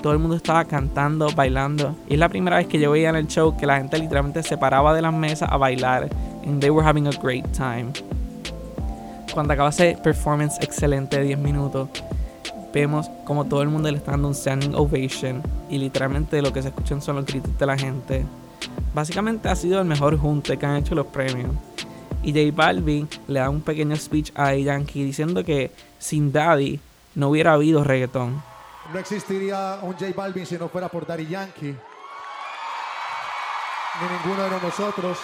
Todo 0.00 0.14
el 0.14 0.18
mundo 0.18 0.36
estaba 0.36 0.64
cantando, 0.64 1.28
bailando. 1.36 1.94
Y 2.08 2.14
es 2.14 2.18
la 2.18 2.30
primera 2.30 2.56
vez 2.56 2.66
que 2.66 2.80
yo 2.80 2.90
veía 2.92 3.10
en 3.10 3.16
el 3.16 3.26
show 3.26 3.54
que 3.58 3.66
la 3.66 3.76
gente 3.76 3.98
literalmente 3.98 4.42
se 4.42 4.56
paraba 4.56 4.94
de 4.94 5.02
las 5.02 5.12
mesas 5.12 5.46
a 5.52 5.58
bailar. 5.58 6.08
And 6.46 6.62
they 6.62 6.70
were 6.70 6.82
having 6.82 7.06
a 7.06 7.10
great 7.22 7.44
time. 7.52 7.92
Cuando 9.34 9.52
acaba 9.52 9.68
ese 9.68 9.98
performance 10.02 10.56
excelente 10.62 11.18
de 11.18 11.24
10 11.24 11.38
minutos, 11.40 11.90
vemos 12.72 13.10
como 13.26 13.44
todo 13.44 13.60
el 13.60 13.68
mundo 13.68 13.90
le 13.90 13.98
está 13.98 14.12
dando 14.12 14.28
un 14.28 14.34
standing 14.34 14.74
ovation. 14.74 15.42
Y 15.68 15.76
literalmente 15.76 16.40
lo 16.40 16.54
que 16.54 16.62
se 16.62 16.68
escuchan 16.68 17.02
son 17.02 17.16
los 17.16 17.26
gritos 17.26 17.58
de 17.58 17.66
la 17.66 17.76
gente. 17.76 18.24
Básicamente 18.94 19.50
ha 19.50 19.56
sido 19.56 19.78
el 19.78 19.86
mejor 19.86 20.16
junte 20.16 20.56
que 20.56 20.64
han 20.64 20.76
hecho 20.76 20.94
los 20.94 21.04
premios. 21.08 21.50
Y 22.22 22.32
J 22.32 22.56
Balvin 22.56 23.06
le 23.28 23.40
da 23.40 23.50
un 23.50 23.60
pequeño 23.60 23.94
speech 23.94 24.32
a 24.34 24.54
Yankee 24.54 25.04
diciendo 25.04 25.44
que 25.44 25.70
sin 25.98 26.32
Daddy 26.32 26.80
no 27.16 27.30
hubiera 27.30 27.54
habido 27.54 27.82
reggaetón. 27.82 28.40
No 28.92 28.98
existiría 29.00 29.80
un 29.82 29.94
J 29.94 30.12
Balvin 30.14 30.46
si 30.46 30.56
no 30.56 30.68
fuera 30.68 30.88
por 30.88 31.04
Daddy 31.06 31.26
Yankee. 31.26 31.74
Ni 34.00 34.08
ninguno 34.16 34.44
de 34.44 34.60
nosotros. 34.60 35.18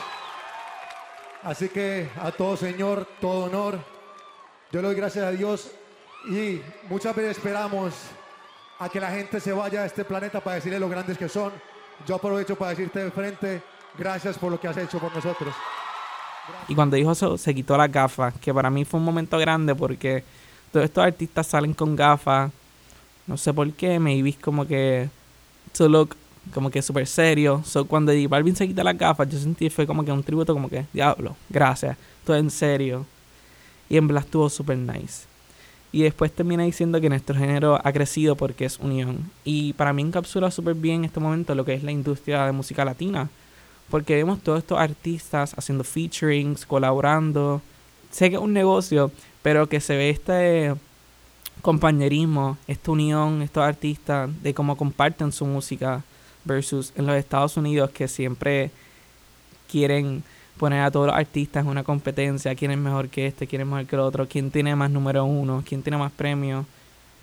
Así 1.45 1.69
que 1.69 2.09
a 2.21 2.33
todo 2.33 2.57
Señor, 2.57 3.07
todo 3.21 3.45
honor. 3.45 3.79
Yo 4.73 4.81
le 4.81 4.89
doy 4.89 4.97
gracias 4.97 5.25
a 5.25 5.31
Dios 5.31 5.71
y 6.29 6.61
muchas 6.89 7.15
veces 7.15 7.37
esperamos 7.37 7.93
a 8.79 8.89
que 8.89 8.99
la 8.99 9.11
gente 9.11 9.39
se 9.39 9.53
vaya 9.53 9.83
a 9.83 9.87
este 9.87 10.05
planeta 10.05 10.41
para 10.41 10.57
decirle 10.57 10.81
lo 10.81 10.89
grandes 10.89 11.19
que 11.19 11.29
son. 11.29 11.53
Yo 12.07 12.15
aprovecho 12.15 12.57
para 12.57 12.71
decirte 12.71 13.05
de 13.05 13.11
frente, 13.11 13.63
gracias 13.99 14.39
por 14.39 14.51
lo 14.51 14.59
que 14.59 14.67
has 14.67 14.77
hecho 14.79 14.99
por 14.99 15.15
nosotros. 15.15 15.55
Y 16.69 16.75
cuando 16.75 16.97
dijo 16.97 17.13
eso, 17.13 17.37
se 17.37 17.55
quitó 17.55 17.77
las 17.77 17.93
gafas, 17.93 18.35
que 18.41 18.53
para 18.55 18.71
mí 18.71 18.87
fue 18.87 18.99
un 18.99 19.05
momento 19.05 19.39
grande 19.39 19.75
porque 19.75 20.25
todos 20.73 20.85
estos 20.85 21.05
artistas 21.05 21.47
salen 21.47 21.75
con 21.75 21.95
gafas. 21.95 22.51
No 23.27 23.37
sé 23.37 23.53
por 23.53 23.71
qué, 23.73 24.01
me 24.01 24.21
vi 24.21 24.33
como 24.33 24.67
que 24.67 25.09
to 25.73 25.89
look 25.89 26.17
como 26.53 26.71
que 26.71 26.83
súper 26.83 27.07
serio. 27.07 27.63
So, 27.65 27.87
cuando 27.87 28.13
J 28.13 28.29
Balvin 28.29 28.57
se 28.57 28.67
quita 28.67 28.83
las 28.83 28.99
gafas, 28.99 29.29
yo 29.29 29.39
sentí 29.39 29.71
fue 29.71 29.87
como 29.87 30.05
que 30.05 30.13
un 30.13 30.23
tributo, 30.23 30.53
como 30.53 30.69
que, 30.69 30.87
diablo, 30.93 31.37
gracias, 31.49 31.97
todo 32.25 32.37
en 32.37 32.51
serio. 32.51 33.07
Y 33.89 33.97
en 33.97 34.09
Blast 34.09 34.27
estuvo 34.27 34.49
súper 34.49 34.79
nice. 34.79 35.27
Y 35.93 36.03
después 36.03 36.33
termina 36.33 36.65
diciendo 36.65 37.01
que 37.01 37.11
nuestro 37.11 37.37
género 37.37 37.79
ha 37.85 37.93
crecido 37.93 38.35
porque 38.35 38.65
es 38.65 38.79
unión. 38.79 39.31
Y 39.45 39.75
para 39.75 39.93
mí 39.93 40.01
encapsula 40.03 40.51
súper 40.51 40.75
bien 40.75 41.01
en 41.01 41.05
este 41.05 41.21
momento 41.21 41.55
lo 41.55 41.67
que 41.67 41.75
es 41.75 41.83
la 41.83 41.93
industria 41.93 42.47
de 42.47 42.53
música 42.53 42.85
latina. 42.85 43.29
Porque 43.91 44.15
vemos 44.17 44.41
todos 44.41 44.61
estos 44.61 44.79
artistas 44.79 45.53
haciendo 45.57 45.85
featurings, 45.85 46.65
colaborando. 46.65 47.61
Sé 48.11 48.31
que 48.31 48.37
es 48.37 48.43
un 48.43 48.55
negocio, 48.55 49.11
pero 49.43 49.69
que 49.69 49.81
se 49.81 49.97
ve 49.97 50.11
este 50.11 50.75
compañerismo, 51.61 52.59
esta 52.67 52.91
unión, 52.91 53.43
estos 53.43 53.63
artistas, 53.63 54.31
de 54.43 54.55
cómo 54.55 54.77
comparten 54.77 55.33
su 55.33 55.47
música 55.47 56.03
versus 56.45 56.93
en 56.97 57.07
los 57.07 57.17
Estados 57.17 57.57
Unidos 57.57 57.91
que 57.91 58.09
siempre 58.09 58.71
quieren 59.71 60.23
poner 60.59 60.83
a 60.83 60.91
todos 60.91 61.07
los 61.07 61.17
artistas 61.17 61.65
en 61.65 61.71
una 61.71 61.85
competencia, 61.85 62.55
quién 62.55 62.71
es 62.73 62.79
mejor 62.79 63.09
que 63.09 63.27
este, 63.27 63.47
quién 63.47 63.63
es 63.63 63.69
mejor 63.69 63.87
que 63.87 63.97
el 63.97 64.01
otro, 64.01 64.29
quién 64.29 64.51
tiene 64.51 64.77
más 64.77 64.91
número 64.91 65.25
uno, 65.25 65.63
quién 65.67 65.83
tiene 65.83 65.97
más 65.97 66.13
premios, 66.13 66.67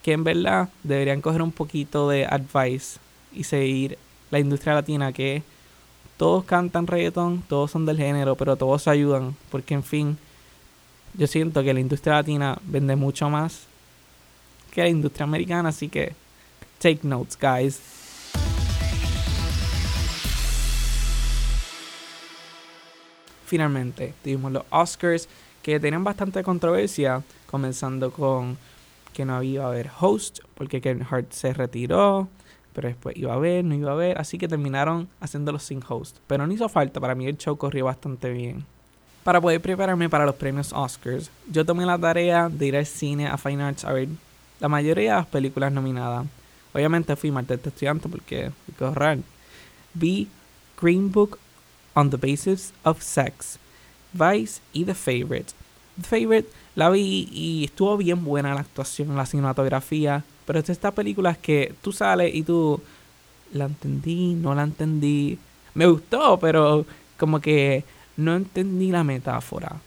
que 0.04 0.14
en 0.14 0.24
verdad 0.24 0.70
deberían 0.84 1.22
coger 1.22 1.42
un 1.42 1.52
poquito 1.52 2.10
de 2.10 2.26
advice 2.26 3.00
y 3.34 3.44
seguir 3.44 3.98
la 4.32 4.40
industria 4.40 4.74
latina 4.74 5.14
que 5.14 5.44
todos 6.18 6.44
cantan 6.44 6.88
reggaeton, 6.88 7.44
todos 7.48 7.72
son 7.72 7.86
del 7.86 7.98
género, 7.98 8.36
pero 8.36 8.56
todos 8.56 8.88
ayudan, 8.88 9.36
porque 9.52 9.74
en 9.74 9.84
fin, 9.84 10.18
yo 11.14 11.28
siento 11.28 11.64
que 11.64 11.74
la 11.74 11.80
industria 11.80 12.16
latina 12.16 12.58
vende 12.64 12.96
mucho 12.96 13.30
más 13.30 13.68
que 14.72 14.82
la 14.82 14.90
industria 14.90 15.24
americana, 15.24 15.70
así 15.70 15.90
que 15.90 16.14
take 16.80 17.00
notes, 17.04 17.38
guys. 17.40 17.82
Finalmente, 23.46 24.14
tuvimos 24.24 24.52
los 24.52 24.64
Oscars 24.70 25.28
que 25.64 25.80
tenían 25.80 26.04
bastante 26.04 26.44
controversia, 26.44 27.24
comenzando 27.48 28.12
con 28.12 28.58
que 29.12 29.26
no 29.26 29.36
había 29.36 29.64
a 29.64 29.68
haber 29.70 29.90
host, 30.00 30.40
porque 30.54 30.80
Kevin 30.82 31.06
Hart 31.10 31.32
se 31.32 31.54
retiró, 31.54 32.30
pero 32.74 32.88
después 32.88 33.18
iba 33.18 33.34
a 33.34 33.36
haber, 33.36 33.66
no 33.66 33.74
iba 33.74 33.90
a 33.90 33.94
haber, 33.94 34.20
así 34.20 34.38
que 34.38 34.48
terminaron 34.48 35.10
haciéndolo 35.20 35.58
sin 35.58 35.82
host. 35.88 36.18
Pero 36.28 36.46
no 36.46 36.54
hizo 36.54 36.70
falta, 36.70 37.00
para 37.00 37.16
mí 37.16 37.26
el 37.26 37.38
show 37.38 37.58
corrió 37.58 37.86
bastante 37.86 38.30
bien. 38.30 38.66
Para 39.24 39.42
poder 39.42 39.62
prepararme 39.62 40.10
para 40.10 40.26
los 40.26 40.36
premios 40.36 40.72
Oscars, 40.74 41.30
yo 41.52 41.66
tomé 41.66 41.86
la 41.86 41.98
tarea 41.98 42.50
de 42.50 42.68
ir 42.68 42.76
al 42.78 42.86
cine 42.86 43.28
a 43.28 43.38
Fine 43.38 43.64
Arts 43.64 43.86
a 43.86 43.92
ver 43.92 44.08
la 44.60 44.70
mayoría 44.70 45.12
de 45.12 45.18
las 45.18 45.28
películas 45.28 45.72
nominadas. 45.72 46.26
Obviamente 46.74 47.16
fui 47.16 47.32
martes 47.32 47.62
de 47.62 47.70
estudiante 47.70 48.08
porque 48.08 48.52
hay. 48.80 49.24
Vi 49.94 50.28
Green 50.82 51.12
Book 51.12 51.38
on 51.94 52.10
the 52.10 52.18
Basis 52.18 52.74
of 52.84 53.02
Sex, 53.02 53.60
Vice 54.14 54.62
y 54.74 54.86
The 54.86 54.94
Favorite. 54.94 55.54
The 56.02 56.08
Favorite 56.08 56.50
la 56.76 56.90
vi 56.90 57.28
y 57.32 57.66
estuvo 57.66 57.98
bien 57.98 58.24
buena 58.24 58.54
la 58.54 58.62
actuación, 58.62 59.18
la 59.18 59.26
cinematografía, 59.26 60.24
pero 60.46 60.60
es 60.60 60.70
esta 60.70 60.92
película 60.92 61.36
que 61.36 61.74
tú 61.82 61.92
sales 61.92 62.34
y 62.34 62.44
tú 62.44 62.82
la 63.52 63.66
entendí, 63.66 64.34
no 64.36 64.56
la 64.56 64.64
entendí. 64.64 65.38
Me 65.74 65.88
gustó, 65.88 66.40
pero 66.40 66.86
como 67.18 67.42
que 67.42 67.84
no 68.20 68.36
entendí 68.36 68.92
la 68.92 69.04
metáfora. 69.04 69.78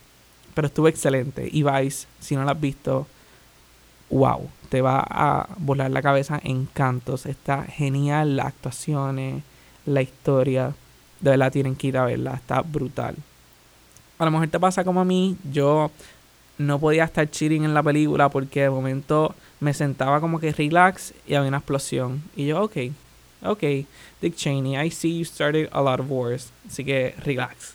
Pero 0.54 0.66
estuvo 0.66 0.88
excelente. 0.88 1.48
Y 1.50 1.62
Vice, 1.62 2.06
si 2.20 2.34
no 2.34 2.44
la 2.44 2.52
has 2.52 2.60
visto, 2.60 3.06
wow, 4.10 4.48
te 4.68 4.80
va 4.80 5.04
a 5.08 5.48
volar 5.58 5.90
la 5.90 6.02
cabeza 6.02 6.40
en 6.42 6.66
cantos. 6.66 7.26
Está 7.26 7.64
genial 7.64 8.36
las 8.36 8.46
actuaciones, 8.46 9.42
la 9.86 10.02
historia 10.02 10.74
de 11.20 11.30
verdad 11.30 11.52
tienen 11.52 11.76
que 11.76 11.86
ir 11.86 11.96
a 11.96 12.04
verla, 12.04 12.34
está 12.34 12.60
brutal. 12.62 13.14
A 14.18 14.24
lo 14.24 14.30
mejor 14.30 14.48
te 14.48 14.60
pasa 14.60 14.84
como 14.84 15.00
a 15.00 15.04
mí, 15.04 15.36
yo 15.50 15.90
no 16.58 16.78
podía 16.78 17.04
estar 17.04 17.30
chilling 17.30 17.64
en 17.64 17.74
la 17.74 17.82
película 17.82 18.28
porque 18.28 18.62
de 18.62 18.70
momento 18.70 19.34
me 19.60 19.72
sentaba 19.72 20.20
como 20.20 20.40
que 20.40 20.52
relax 20.52 21.14
y 21.26 21.34
había 21.34 21.48
una 21.48 21.58
explosión. 21.58 22.22
Y 22.36 22.46
yo, 22.46 22.62
ok, 22.62 22.76
ok, 23.44 23.62
Dick 24.20 24.34
Cheney, 24.34 24.76
I 24.76 24.90
see 24.90 25.18
you 25.18 25.24
started 25.24 25.68
a 25.72 25.80
lot 25.80 26.00
of 26.00 26.10
wars, 26.10 26.50
así 26.66 26.84
que 26.84 27.14
relax. 27.24 27.74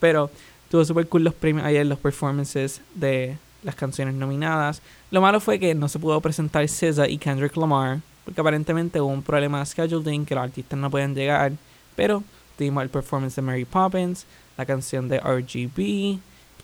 Pero 0.00 0.30
tuvo 0.70 0.84
súper 0.84 1.08
cool 1.08 1.24
los 1.24 1.34
premios 1.34 1.66
ayer, 1.66 1.86
los 1.86 1.98
performances 1.98 2.80
de 2.94 3.36
las 3.62 3.74
canciones 3.74 4.14
nominadas. 4.14 4.82
Lo 5.10 5.20
malo 5.20 5.40
fue 5.40 5.58
que 5.58 5.74
no 5.74 5.88
se 5.88 5.98
pudo 5.98 6.20
presentar 6.20 6.66
SZA 6.68 7.08
y 7.08 7.18
Kendrick 7.18 7.56
Lamar, 7.56 8.00
porque 8.24 8.40
aparentemente 8.40 9.00
hubo 9.00 9.12
un 9.12 9.22
problema 9.22 9.58
de 9.58 9.66
scheduling 9.66 10.24
que 10.24 10.34
los 10.34 10.44
artistas 10.44 10.78
no 10.78 10.90
podían 10.90 11.14
llegar, 11.14 11.52
pero 11.94 12.22
tuvimos 12.56 12.82
el 12.82 12.88
performance 12.88 13.36
de 13.36 13.42
Mary 13.42 13.64
Poppins, 13.64 14.26
la 14.56 14.66
canción 14.66 15.08
de 15.08 15.18
RGB, 15.18 16.18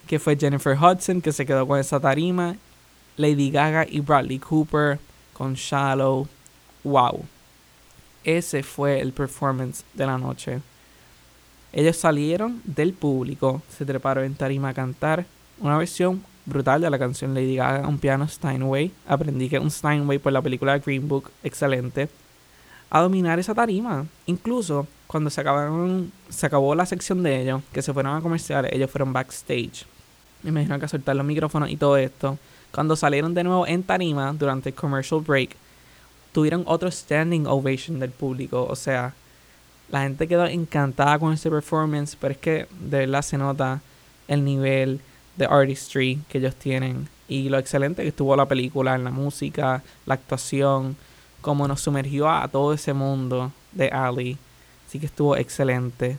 que 0.06 0.18
fue 0.18 0.36
Jennifer 0.36 0.76
Hudson, 0.76 1.20
que 1.20 1.32
se 1.32 1.46
quedó 1.46 1.66
con 1.66 1.78
esa 1.78 2.00
tarima, 2.00 2.56
Lady 3.16 3.50
Gaga 3.50 3.86
y 3.88 4.00
Bradley 4.00 4.38
Cooper 4.38 4.98
con 5.32 5.54
Shallow. 5.54 6.26
¡Wow! 6.84 7.24
Ese 8.24 8.62
fue 8.62 9.00
el 9.00 9.12
performance 9.12 9.84
de 9.94 10.06
la 10.06 10.18
noche. 10.18 10.60
Ellos 11.72 11.96
salieron 11.96 12.60
del 12.64 12.92
público, 12.92 13.62
se 13.70 13.86
treparon 13.86 14.24
en 14.24 14.34
tarima 14.34 14.70
a 14.70 14.74
cantar 14.74 15.24
una 15.58 15.78
versión 15.78 16.22
brutal 16.44 16.80
de 16.80 16.90
la 16.90 16.98
canción 16.98 17.34
Lady 17.34 17.56
Gaga, 17.56 17.88
un 17.88 17.98
piano 17.98 18.28
Steinway. 18.28 18.90
Aprendí 19.06 19.48
que 19.48 19.58
un 19.58 19.70
Steinway 19.70 20.18
por 20.18 20.32
la 20.32 20.42
película 20.42 20.78
Green 20.78 21.08
Book, 21.08 21.30
excelente. 21.42 22.08
A 22.90 23.00
dominar 23.00 23.38
esa 23.38 23.54
tarima. 23.54 24.04
Incluso 24.26 24.86
cuando 25.06 25.30
se, 25.30 25.40
acabaron, 25.40 26.12
se 26.28 26.46
acabó 26.46 26.74
la 26.74 26.86
sección 26.86 27.22
de 27.22 27.40
ellos, 27.40 27.62
que 27.72 27.82
se 27.82 27.92
fueron 27.92 28.16
a 28.16 28.20
comerciales, 28.20 28.72
ellos 28.72 28.90
fueron 28.90 29.12
backstage. 29.12 29.86
Me 30.42 30.50
imagino 30.50 30.78
que 30.78 30.86
a 30.86 30.88
soltar 30.88 31.16
los 31.16 31.24
micrófonos 31.24 31.70
y 31.70 31.76
todo 31.76 31.96
esto. 31.96 32.38
Cuando 32.72 32.96
salieron 32.96 33.34
de 33.34 33.44
nuevo 33.44 33.66
en 33.66 33.82
tarima 33.82 34.32
durante 34.32 34.70
el 34.70 34.74
commercial 34.74 35.20
break, 35.20 35.56
tuvieron 36.32 36.64
otro 36.66 36.90
standing 36.90 37.46
ovation 37.46 38.00
del 38.00 38.10
público. 38.10 38.66
O 38.68 38.74
sea, 38.74 39.14
La 39.92 40.02
gente 40.02 40.26
quedó 40.26 40.46
encantada 40.46 41.18
con 41.18 41.34
ese 41.34 41.50
performance, 41.50 42.16
pero 42.18 42.32
es 42.32 42.38
que 42.38 42.66
de 42.80 43.00
verdad 43.00 43.20
se 43.20 43.36
nota 43.36 43.82
el 44.26 44.42
nivel 44.42 45.00
de 45.36 45.44
artistry 45.44 46.18
que 46.30 46.38
ellos 46.38 46.56
tienen 46.56 47.08
y 47.28 47.50
lo 47.50 47.58
excelente 47.58 48.02
que 48.02 48.08
estuvo 48.08 48.34
la 48.34 48.46
película 48.46 48.94
en 48.94 49.04
la 49.04 49.10
música, 49.10 49.82
la 50.06 50.14
actuación, 50.14 50.96
cómo 51.42 51.68
nos 51.68 51.82
sumergió 51.82 52.30
a 52.30 52.48
todo 52.48 52.72
ese 52.72 52.94
mundo 52.94 53.52
de 53.72 53.88
Ali. 53.88 54.38
Así 54.88 54.98
que 54.98 55.06
estuvo 55.06 55.36
excelente. 55.36 56.16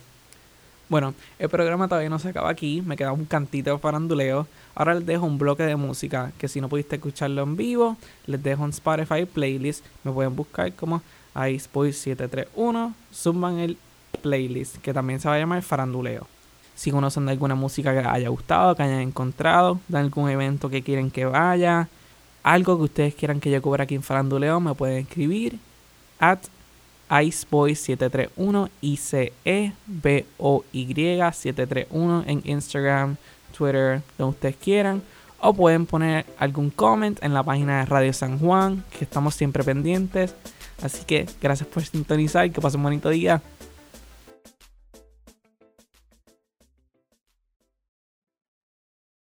Bueno, 0.88 1.15
el 1.39 1.50
programa 1.50 1.88
todavía 1.88 2.10
no 2.10 2.20
se 2.20 2.30
acaba 2.30 2.51
aquí, 2.51 2.84
me 2.86 2.96
queda 2.96 3.12
un 3.12 3.25
cantito 3.25 3.72
de 3.72 3.80
faranduleo. 3.80 4.46
Ahora 4.75 4.94
les 4.94 5.06
dejo 5.08 5.25
un 5.25 5.39
bloque 5.39 5.63
de 5.63 5.75
música 5.75 6.32
que 6.38 6.48
si 6.48 6.62
no 6.62 6.70
pudiste 6.70 6.98
escucharlo 6.98 7.42
en 7.42 7.56
vivo, 7.56 7.98
les 8.27 8.44
dejo 8.44 8.63
un 8.63 8.70
Spotify 8.70 9.25
playlist. 9.25 9.84
Me 10.03 10.12
pueden 10.12 10.36
buscar 10.36 10.72
como 10.74 11.01
IceBoy731, 11.35 12.93
suban 13.11 13.59
el 13.59 13.77
playlist 14.21 14.77
que 14.77 14.93
también 14.93 15.19
se 15.19 15.27
va 15.27 15.35
a 15.35 15.39
llamar 15.39 15.61
faranduleo. 15.61 16.27
Si 16.75 16.91
conocen 16.91 17.25
de 17.25 17.31
alguna 17.31 17.55
música 17.55 17.93
que 17.93 18.07
haya 18.07 18.29
gustado, 18.29 18.75
que 18.75 18.83
hayan 18.83 19.01
encontrado, 19.01 19.79
de 19.87 19.97
algún 19.99 20.29
evento 20.29 20.69
que 20.69 20.81
quieren 20.81 21.11
que 21.11 21.25
vaya, 21.25 21.87
algo 22.43 22.77
que 22.77 22.83
ustedes 22.83 23.15
quieran 23.15 23.39
que 23.39 23.49
yo 23.49 23.61
cubra 23.61 23.85
aquí 23.85 23.95
en 23.95 24.03
Faranduleo, 24.03 24.59
me 24.59 24.75
pueden 24.75 24.97
escribir 24.99 25.57
at 26.19 26.39
Iceboy731 27.09 28.69
I-C-E-B-O-Y 28.81 29.73
731 30.93 32.23
en 32.27 32.41
Instagram, 32.43 33.17
Twitter, 33.55 34.01
donde 34.17 34.31
ustedes 34.35 34.55
quieran. 34.57 35.01
O 35.39 35.53
pueden 35.53 35.85
poner 35.85 36.25
algún 36.37 36.69
comment 36.69 37.21
en 37.21 37.33
la 37.33 37.43
página 37.43 37.79
de 37.79 37.85
Radio 37.85 38.13
San 38.13 38.39
Juan, 38.39 38.83
que 38.97 39.03
estamos 39.03 39.35
siempre 39.35 39.63
pendientes. 39.63 40.35
Así 40.82 41.03
que 41.06 41.27
gracias 41.42 41.68
por 41.68 41.84
sintonizar, 41.84 42.51
que 42.51 42.62
pasen 42.62 42.80
un 42.80 42.86
bonito 42.86 43.10
día. 43.10 43.42